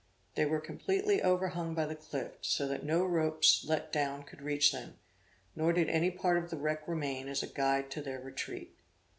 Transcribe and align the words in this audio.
They 0.33 0.45
were 0.45 0.59
completely 0.59 1.21
overhung 1.21 1.75
by 1.75 1.85
the 1.85 1.95
cliff, 1.95 2.31
so 2.41 2.67
that 2.67 2.83
no 2.83 3.05
ropes 3.05 3.63
let 3.63 3.93
down 3.93 4.23
could 4.23 4.41
reach 4.41 4.71
them; 4.71 4.95
nor 5.55 5.73
did 5.73 5.89
any 5.89 6.09
part 6.09 6.39
of 6.39 6.49
the 6.49 6.57
wreck 6.57 6.87
remain 6.87 7.27
as 7.27 7.43
a 7.43 7.47
guide 7.47 7.91
to 7.91 8.01
their 8.01 8.19
retreat. 8.19 8.75